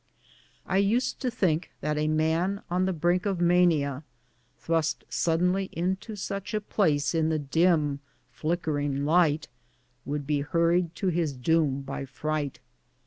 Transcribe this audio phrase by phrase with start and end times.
[0.65, 4.03] I used to think that a man on the brink of mania apotii,
[4.57, 7.99] thrust suddenly into such a place in the dim
[8.31, 9.47] flickering light,
[10.03, 12.59] would be hur ried to his doom by fright.